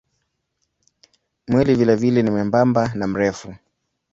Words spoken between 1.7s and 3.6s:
vilevile ni mwembamba na mrefu.